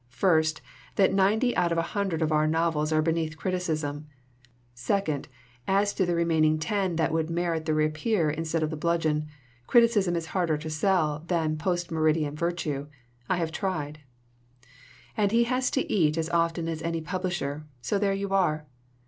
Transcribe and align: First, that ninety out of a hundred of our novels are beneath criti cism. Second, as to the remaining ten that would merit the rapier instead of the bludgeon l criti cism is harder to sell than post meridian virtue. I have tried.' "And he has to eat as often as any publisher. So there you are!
First, 0.09 0.61
that 0.95 1.13
ninety 1.13 1.55
out 1.55 1.71
of 1.71 1.77
a 1.77 1.83
hundred 1.93 2.23
of 2.23 2.31
our 2.31 2.47
novels 2.47 2.91
are 2.91 3.03
beneath 3.03 3.37
criti 3.37 3.57
cism. 3.71 4.05
Second, 4.73 5.27
as 5.67 5.93
to 5.93 6.07
the 6.07 6.15
remaining 6.15 6.57
ten 6.57 6.95
that 6.95 7.11
would 7.11 7.29
merit 7.29 7.65
the 7.65 7.75
rapier 7.75 8.31
instead 8.31 8.63
of 8.63 8.71
the 8.71 8.75
bludgeon 8.75 9.27
l 9.27 9.27
criti 9.69 9.83
cism 9.95 10.15
is 10.15 10.25
harder 10.33 10.57
to 10.57 10.71
sell 10.71 11.23
than 11.27 11.55
post 11.55 11.91
meridian 11.91 12.35
virtue. 12.35 12.87
I 13.29 13.37
have 13.37 13.51
tried.' 13.51 13.99
"And 15.15 15.31
he 15.31 15.43
has 15.43 15.69
to 15.69 15.87
eat 15.87 16.17
as 16.17 16.31
often 16.31 16.67
as 16.67 16.81
any 16.81 17.01
publisher. 17.01 17.65
So 17.79 17.99
there 17.99 18.11
you 18.15 18.31
are! 18.33 18.65